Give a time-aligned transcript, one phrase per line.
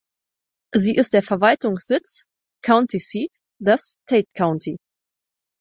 [0.73, 2.25] Sie ist der Verwaltungssitz
[2.63, 4.77] (County Seat) des Tate County.